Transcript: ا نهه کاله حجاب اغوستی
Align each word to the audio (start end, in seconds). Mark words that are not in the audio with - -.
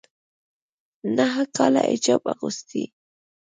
ا 1.05 1.09
نهه 1.17 1.43
کاله 1.55 1.81
حجاب 1.91 2.21
اغوستی 2.33 2.83